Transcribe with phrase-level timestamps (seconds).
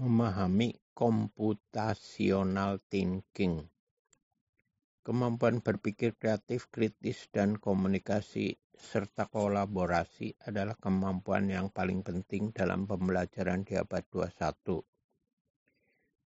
[0.00, 3.68] memahami computational thinking.
[5.04, 13.60] Kemampuan berpikir kreatif, kritis, dan komunikasi serta kolaborasi adalah kemampuan yang paling penting dalam pembelajaran
[13.60, 14.80] di abad 21.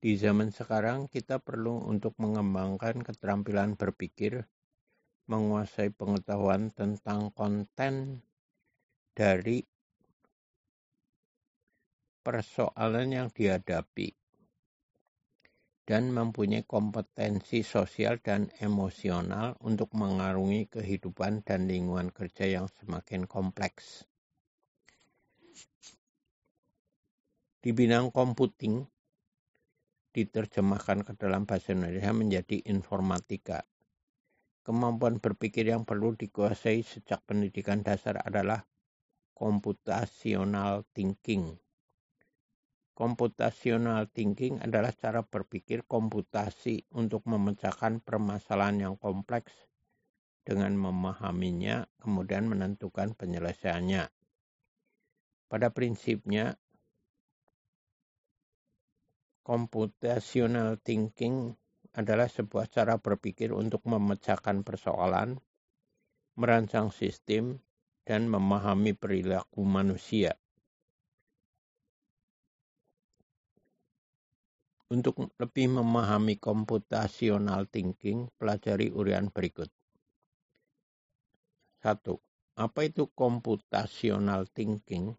[0.04, 4.44] Di zaman sekarang, kita perlu untuk mengembangkan keterampilan berpikir,
[5.32, 8.20] menguasai pengetahuan tentang konten
[9.16, 9.64] dari
[12.22, 14.14] persoalan yang dihadapi
[15.92, 24.06] dan mempunyai kompetensi sosial dan emosional untuk mengarungi kehidupan dan lingkungan kerja yang semakin kompleks.
[27.62, 28.88] Di bidang computing,
[30.16, 33.66] diterjemahkan ke dalam bahasa Indonesia menjadi informatika.
[34.62, 38.62] Kemampuan berpikir yang perlu dikuasai sejak pendidikan dasar adalah
[39.34, 41.58] computational thinking
[43.02, 49.50] Computational thinking adalah cara berpikir komputasi untuk memecahkan permasalahan yang kompleks
[50.46, 54.06] dengan memahaminya, kemudian menentukan penyelesaiannya.
[55.50, 56.54] Pada prinsipnya,
[59.42, 61.58] computational thinking
[61.98, 65.42] adalah sebuah cara berpikir untuk memecahkan persoalan,
[66.38, 67.66] merancang sistem,
[68.06, 70.38] dan memahami perilaku manusia.
[74.92, 79.72] Untuk lebih memahami computational thinking, pelajari urian berikut.
[81.80, 82.20] 1.
[82.60, 85.16] Apa itu computational thinking?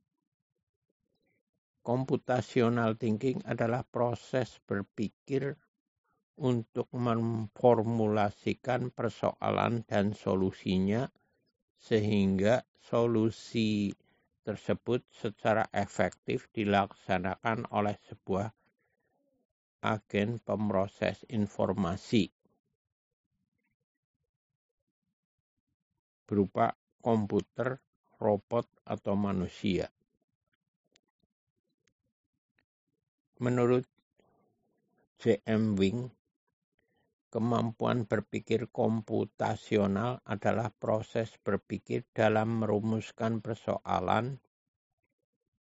[1.81, 5.57] Computational thinking adalah proses berpikir
[6.37, 11.09] untuk memformulasikan persoalan dan solusinya
[11.81, 13.89] sehingga solusi
[14.45, 18.53] tersebut secara efektif dilaksanakan oleh sebuah
[19.83, 22.31] agen pemroses informasi
[26.33, 27.77] berupa komputer,
[28.17, 29.91] robot, atau manusia.
[33.43, 33.85] Menurut
[35.19, 35.77] J.M.
[35.77, 36.09] Wing,
[37.29, 44.39] kemampuan berpikir komputasional adalah proses berpikir dalam merumuskan persoalan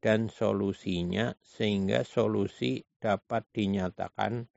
[0.02, 4.50] dan solusinya sehingga solusi dapat dinyatakan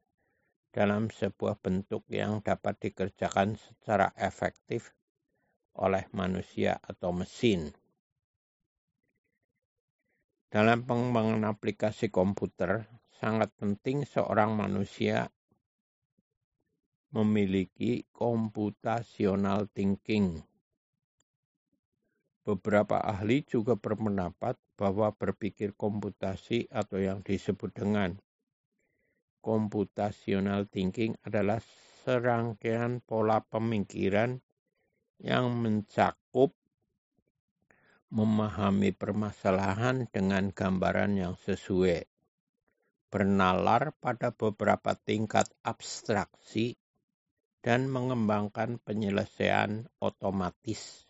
[0.75, 4.91] dalam sebuah bentuk yang dapat dikerjakan secara efektif
[5.79, 7.71] oleh manusia atau mesin.
[10.51, 12.87] Dalam pengembangan aplikasi komputer,
[13.19, 15.31] sangat penting seorang manusia
[17.15, 20.43] memiliki computational thinking.
[22.45, 28.21] Beberapa ahli juga berpendapat bahwa berpikir komputasi atau yang disebut dengan
[29.41, 31.65] computational thinking adalah
[32.05, 34.45] serangkaian pola pemikiran
[35.25, 36.53] yang mencakup
[38.13, 42.07] memahami permasalahan dengan gambaran yang sesuai,
[43.11, 46.77] bernalar pada beberapa tingkat abstraksi,
[47.65, 51.09] dan mengembangkan penyelesaian otomatis.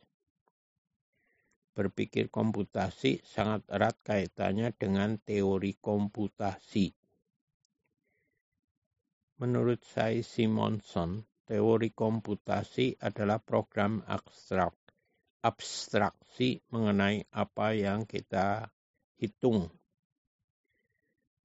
[1.74, 6.94] Berpikir komputasi sangat erat kaitannya dengan teori komputasi.
[9.42, 14.78] Menurut Sai Simonson, teori komputasi adalah program abstrak,
[15.42, 18.70] abstraksi mengenai apa yang kita
[19.18, 19.66] hitung.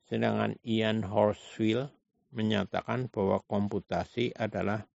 [0.06, 1.90] Sedangkan Ian Horsfield
[2.30, 4.86] menyatakan bahwa komputasi adalah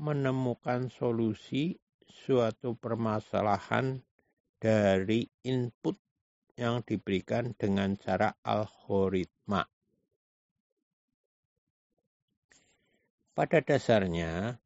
[0.00, 1.76] menemukan solusi
[2.08, 4.05] suatu permasalahan
[4.56, 5.96] dari input
[6.56, 9.68] yang diberikan dengan cara algoritma.
[13.36, 14.56] Pada dasarnya,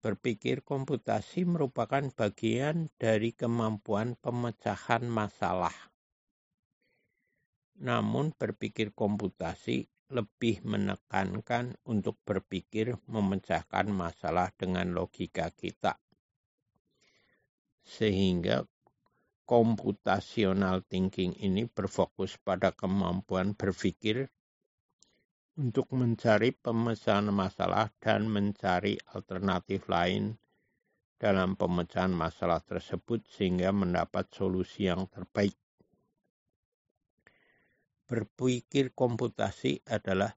[0.00, 5.74] berpikir komputasi merupakan bagian dari kemampuan pemecahan masalah.
[7.84, 16.00] Namun, berpikir komputasi lebih menekankan untuk berpikir memecahkan masalah dengan logika kita.
[17.84, 18.64] Sehingga
[19.48, 24.28] computational thinking ini berfokus pada kemampuan berpikir
[25.56, 30.36] untuk mencari pemecahan masalah dan mencari alternatif lain
[31.18, 35.56] dalam pemecahan masalah tersebut sehingga mendapat solusi yang terbaik.
[38.06, 40.36] Berpikir komputasi adalah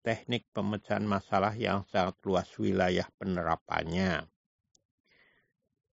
[0.00, 4.24] teknik pemecahan masalah yang sangat luas wilayah penerapannya.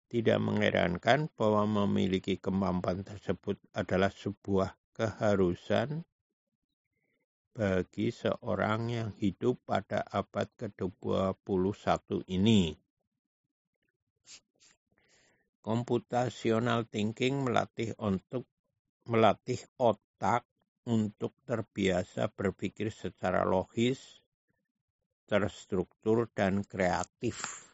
[0.06, 6.06] Tidak mengherankan bahwa memiliki kemampuan tersebut adalah sebuah keharusan
[7.56, 12.76] bagi seorang yang hidup pada abad ke-21 ini.
[15.64, 18.46] Computational thinking melatih untuk
[19.10, 20.46] melatih otak
[20.86, 24.22] untuk terbiasa berpikir secara logis,
[25.26, 27.66] terstruktur, dan kreatif.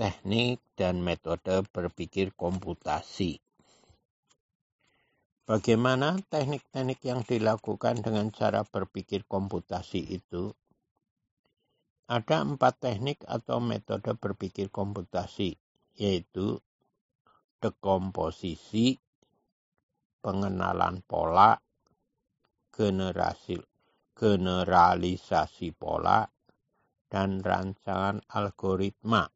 [0.00, 3.36] teknik dan metode berpikir komputasi.
[5.44, 10.56] Bagaimana teknik-teknik yang dilakukan dengan cara berpikir komputasi itu?
[12.08, 15.60] Ada empat teknik atau metode berpikir komputasi,
[16.00, 16.64] yaitu
[17.60, 18.96] dekomposisi,
[20.24, 21.52] pengenalan pola,
[22.72, 23.60] generasi,
[24.16, 26.24] generalisasi pola,
[27.12, 29.28] dan rancangan algoritma.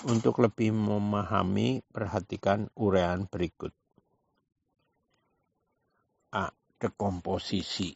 [0.00, 3.70] Untuk lebih memahami, perhatikan urean berikut.
[6.34, 6.48] A.
[6.80, 7.92] Dekomposisi.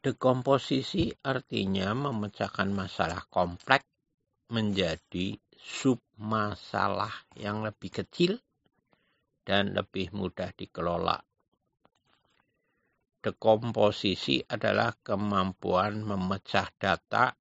[0.00, 3.84] Dekomposisi artinya memecahkan masalah kompleks
[4.48, 8.40] menjadi submasalah yang lebih kecil
[9.44, 11.20] dan lebih mudah dikelola.
[13.20, 17.36] Dekomposisi adalah kemampuan memecah data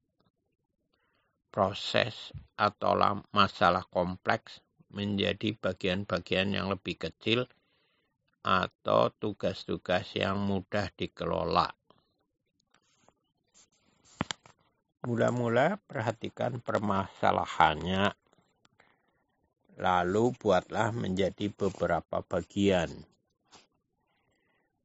[1.47, 4.59] proses atau masalah kompleks
[4.91, 7.47] menjadi bagian-bagian yang lebih kecil
[8.43, 11.78] atau tugas-tugas yang mudah dikelola.
[14.99, 18.11] Mula-mula perhatikan permasalahannya,
[19.79, 23.07] lalu buatlah menjadi beberapa bagian.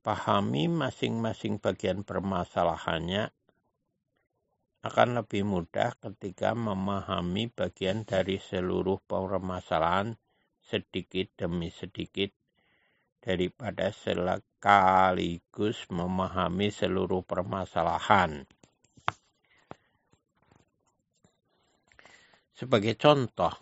[0.06, 3.34] Pahami masing-masing bagian permasalahannya
[4.86, 10.14] akan lebih mudah ketika memahami bagian dari seluruh permasalahan
[10.62, 12.30] sedikit demi sedikit
[13.18, 18.46] daripada sekaligus memahami seluruh permasalahan.
[22.54, 23.52] Sebagai contoh,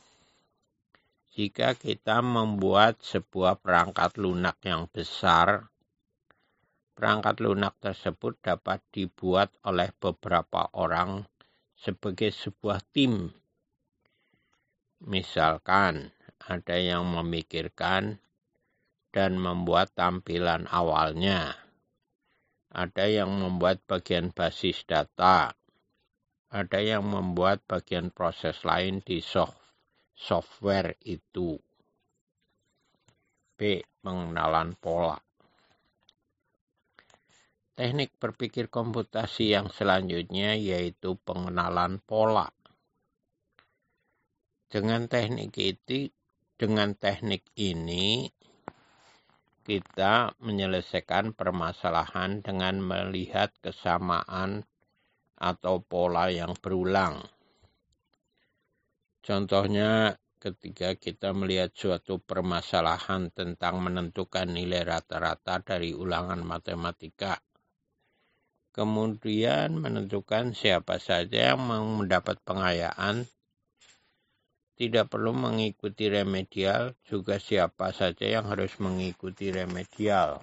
[1.33, 5.73] jika kita membuat sebuah perangkat lunak yang besar
[6.93, 11.25] Perangkat lunak tersebut dapat dibuat oleh beberapa orang
[11.73, 13.33] sebagai sebuah tim.
[15.03, 16.13] Misalkan
[16.45, 18.21] ada yang memikirkan
[19.09, 21.57] dan membuat tampilan awalnya.
[22.71, 25.57] Ada yang membuat bagian basis data.
[26.53, 29.25] Ada yang membuat bagian proses lain di
[30.13, 31.57] software itu.
[33.57, 33.81] B.
[34.05, 35.17] Pengenalan pola.
[37.73, 42.53] Teknik berpikir komputasi yang selanjutnya yaitu pengenalan pola.
[44.69, 46.13] Dengan teknik itu,
[46.61, 48.29] dengan teknik ini
[49.65, 54.69] kita menyelesaikan permasalahan dengan melihat kesamaan
[55.43, 57.19] atau pola yang berulang.
[59.19, 67.43] Contohnya ketika kita melihat suatu permasalahan tentang menentukan nilai rata-rata dari ulangan matematika
[68.73, 73.29] kemudian menentukan siapa saja yang mau mendapat pengayaan,
[74.81, 80.41] tidak perlu mengikuti remedial, juga siapa saja yang harus mengikuti remedial.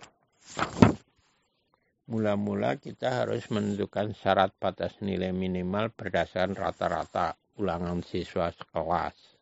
[2.10, 9.38] Mula-mula kita harus menentukan syarat batas nilai minimal berdasarkan rata-rata ulangan siswa sekelas.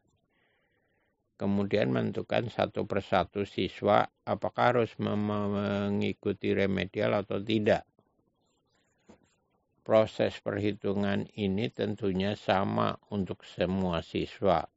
[1.40, 7.88] Kemudian menentukan satu persatu siswa apakah harus mengikuti remedial atau tidak.
[9.88, 14.68] Proses perhitungan ini tentunya sama untuk semua siswa.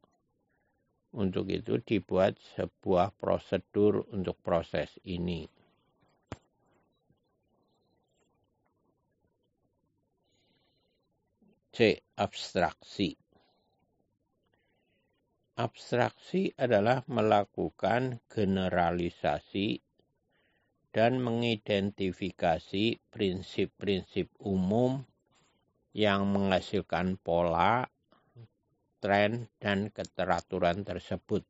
[1.10, 5.59] Untuk itu dibuat sebuah prosedur untuk proses ini.
[11.80, 11.96] C.
[12.12, 13.16] Abstraksi
[15.56, 19.80] Abstraksi adalah melakukan generalisasi
[20.92, 25.08] dan mengidentifikasi prinsip-prinsip umum
[25.96, 27.88] yang menghasilkan pola,
[29.00, 31.48] tren, dan keteraturan tersebut.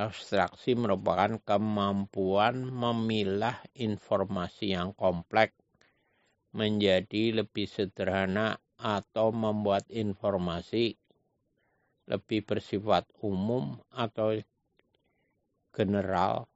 [0.00, 5.60] Abstraksi merupakan kemampuan memilah informasi yang kompleks
[6.50, 10.96] menjadi lebih sederhana atau membuat informasi
[12.10, 14.34] lebih bersifat umum atau
[15.70, 16.50] general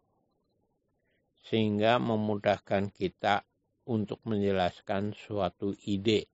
[1.44, 3.44] sehingga memudahkan kita
[3.84, 6.26] untuk menjelaskan suatu ide.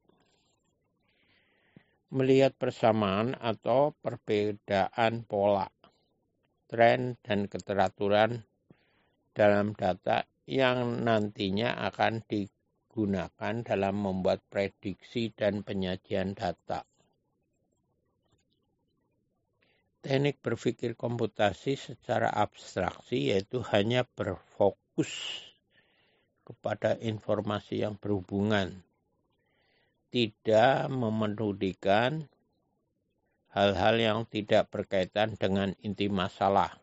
[2.10, 5.66] Melihat persamaan atau perbedaan pola,
[6.66, 8.42] tren, dan keteraturan
[9.34, 12.22] dalam data yang nantinya akan
[12.90, 16.82] digunakan dalam membuat prediksi dan penyajian data.
[20.02, 25.47] Teknik berpikir komputasi secara abstraksi yaitu hanya berfokus
[26.42, 28.82] kepada informasi yang berhubungan,
[30.11, 32.26] tidak memedulikan
[33.54, 36.75] hal-hal yang tidak berkaitan dengan inti masalah.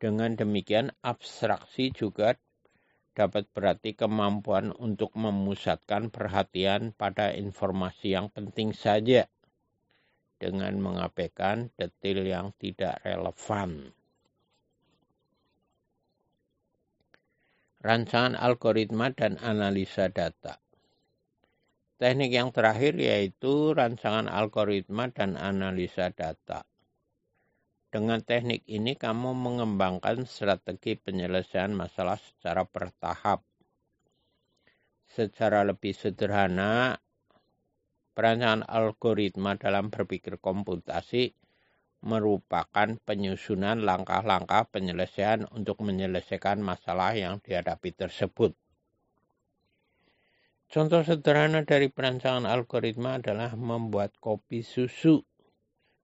[0.00, 2.40] Dengan demikian, abstraksi juga
[3.12, 9.28] dapat berarti kemampuan untuk memusatkan perhatian pada informasi yang penting saja
[10.40, 13.94] dengan mengabaikan detail yang tidak relevan.
[17.82, 20.58] Rancangan algoritma dan analisa data.
[21.98, 26.66] Teknik yang terakhir yaitu rancangan algoritma dan analisa data.
[27.92, 33.44] Dengan teknik ini kamu mengembangkan strategi penyelesaian masalah secara bertahap.
[35.04, 36.96] Secara lebih sederhana,
[38.12, 41.32] Perancangan algoritma dalam berpikir komputasi
[42.04, 48.52] merupakan penyusunan langkah-langkah penyelesaian untuk menyelesaikan masalah yang dihadapi tersebut.
[50.68, 55.24] Contoh sederhana dari perancangan algoritma adalah membuat kopi susu.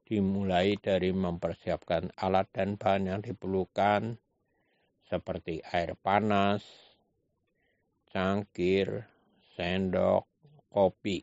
[0.09, 4.17] Dimulai dari mempersiapkan alat dan bahan yang diperlukan
[5.05, 6.65] seperti air panas,
[8.09, 9.05] cangkir,
[9.53, 10.25] sendok,
[10.73, 11.21] kopi.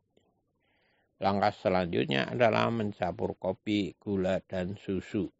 [1.17, 5.33] Langkah selanjutnya adalah mencampur kopi, gula, dan susu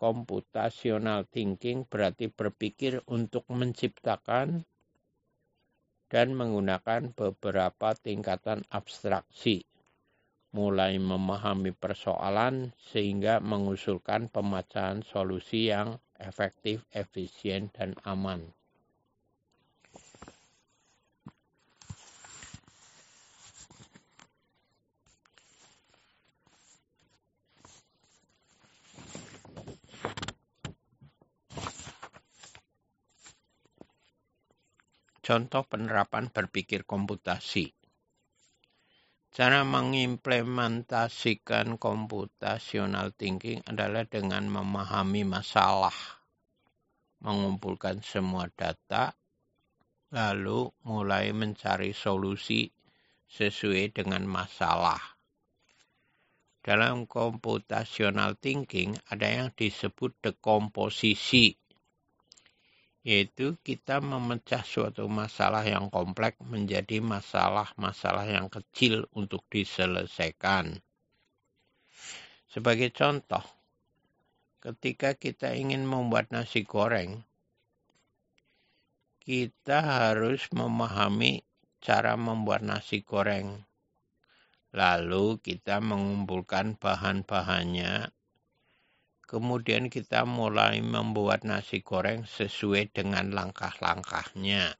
[0.00, 4.64] Computational thinking berarti berpikir untuk menciptakan
[6.08, 9.68] dan menggunakan beberapa tingkatan abstraksi
[10.56, 18.50] mulai memahami persoalan sehingga mengusulkan pemecahan solusi yang efektif, efisien, dan aman.
[35.30, 37.70] Contoh penerapan berpikir komputasi.
[39.30, 45.94] Cara mengimplementasikan computational thinking adalah dengan memahami masalah,
[47.22, 49.14] mengumpulkan semua data,
[50.10, 52.66] lalu mulai mencari solusi
[53.30, 54.98] sesuai dengan masalah.
[56.58, 61.59] Dalam computational thinking ada yang disebut dekomposisi
[63.00, 70.84] yaitu kita memecah suatu masalah yang kompleks menjadi masalah-masalah yang kecil untuk diselesaikan.
[72.50, 73.46] Sebagai contoh,
[74.60, 77.24] ketika kita ingin membuat nasi goreng,
[79.24, 81.40] kita harus memahami
[81.80, 83.64] cara membuat nasi goreng.
[84.76, 88.12] Lalu kita mengumpulkan bahan-bahannya
[89.30, 94.74] Kemudian kita mulai membuat nasi goreng sesuai dengan langkah-langkahnya.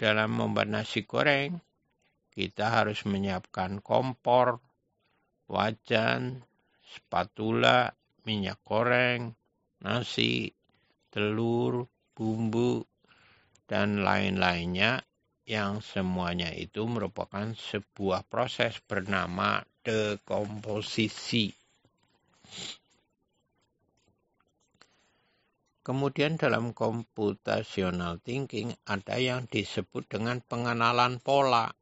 [0.00, 1.60] Dalam membuat nasi goreng,
[2.32, 4.64] kita harus menyiapkan kompor,
[5.44, 6.40] wajan,
[6.80, 7.92] spatula,
[8.24, 9.36] minyak goreng,
[9.84, 10.56] nasi,
[11.12, 11.84] telur,
[12.16, 12.80] bumbu,
[13.68, 15.04] dan lain-lainnya
[15.44, 21.50] yang semuanya itu merupakan sebuah proses bernama dekomposisi.
[25.82, 31.74] Kemudian dalam computational thinking ada yang disebut dengan pengenalan pola.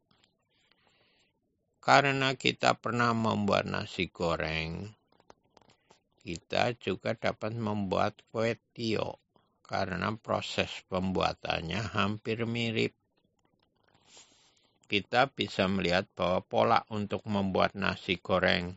[1.80, 4.88] Karena kita pernah membuat nasi goreng,
[6.20, 9.20] kita juga dapat membuat kue tio.
[9.70, 12.99] karena proses pembuatannya hampir mirip.
[14.90, 18.74] Kita bisa melihat bahwa pola untuk membuat nasi goreng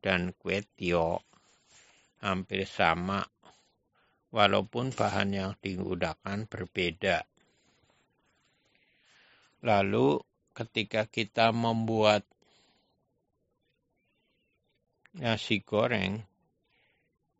[0.00, 1.20] dan kue tio
[2.24, 3.20] hampir sama
[4.32, 7.28] walaupun bahan yang digunakan berbeda.
[9.60, 10.24] Lalu
[10.56, 12.24] ketika kita membuat
[15.20, 16.24] nasi goreng,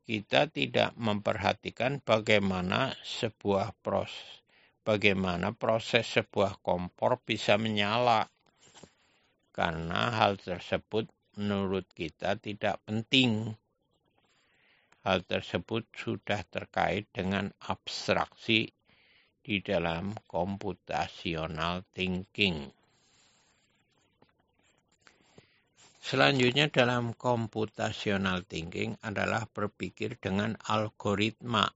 [0.05, 4.46] kita tidak memperhatikan bagaimana sebuah proses
[4.87, 8.31] bagaimana proses sebuah kompor bisa menyala.
[9.51, 13.51] Karena hal tersebut menurut kita tidak penting.
[15.03, 18.71] Hal tersebut sudah terkait dengan abstraksi
[19.43, 22.71] di dalam computational thinking.
[26.07, 31.67] Selanjutnya dalam computational thinking adalah berpikir dengan algoritma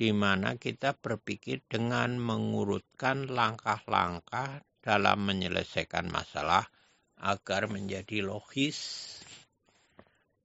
[0.00, 6.64] di mana kita berpikir dengan mengurutkan langkah-langkah dalam menyelesaikan masalah
[7.20, 8.80] agar menjadi logis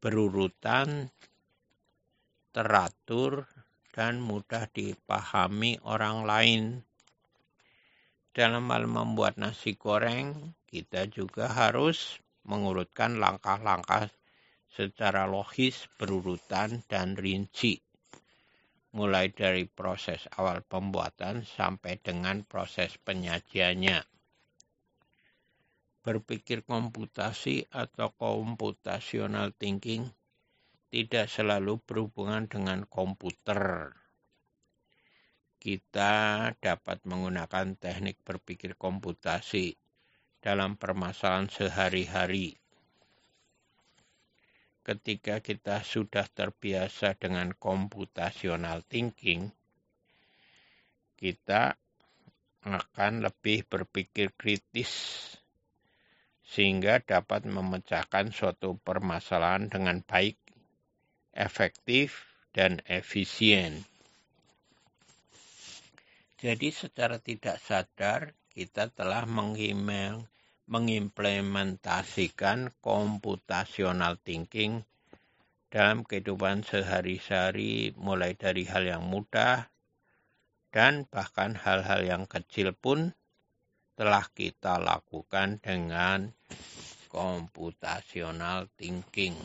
[0.03, 1.07] berurutan,
[2.51, 3.47] teratur,
[3.95, 6.63] dan mudah dipahami orang lain.
[8.35, 14.11] Dalam hal membuat nasi goreng, kita juga harus mengurutkan langkah-langkah
[14.67, 17.79] secara logis, berurutan, dan rinci.
[18.95, 24.15] Mulai dari proses awal pembuatan sampai dengan proses penyajiannya
[26.05, 30.05] berpikir komputasi atau computational thinking
[30.93, 33.89] tidak selalu berhubungan dengan komputer.
[35.57, 36.13] Kita
[36.61, 39.73] dapat menggunakan teknik berpikir komputasi
[40.37, 42.53] dalam permasalahan sehari-hari.
[44.85, 49.49] Ketika kita sudah terbiasa dengan computational thinking,
[51.17, 51.73] kita
[52.61, 54.93] akan lebih berpikir kritis
[56.45, 60.37] sehingga dapat memecahkan suatu permasalahan dengan baik,
[61.33, 63.81] efektif, dan efisien.
[66.37, 69.25] Jadi secara tidak sadar kita telah
[70.65, 74.81] mengimplementasikan computational thinking
[75.69, 79.69] dalam kehidupan sehari-hari mulai dari hal yang mudah
[80.73, 83.13] dan bahkan hal-hal yang kecil pun
[83.95, 86.27] telah kita lakukan dengan
[87.07, 89.39] computational thinking.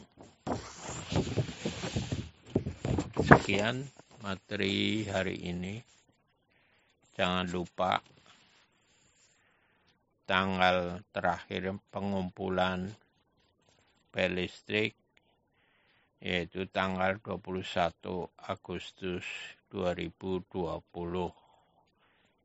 [3.22, 3.87] Sekian
[4.26, 5.78] materi hari ini.
[7.14, 8.02] Jangan lupa
[10.31, 12.87] tanggal terakhir pengumpulan
[14.14, 14.95] bel listrik
[16.23, 19.27] yaitu tanggal 21 Agustus
[19.75, 20.87] 2020.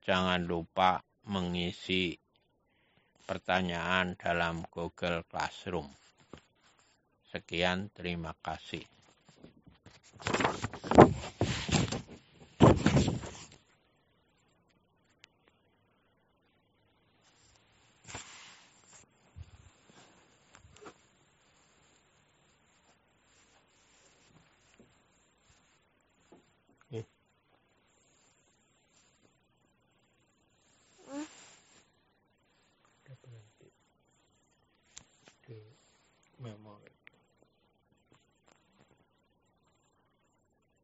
[0.02, 2.18] Jangan lupa mengisi
[3.30, 5.86] pertanyaan dalam Google Classroom.
[7.30, 8.82] Sekian, terima kasih.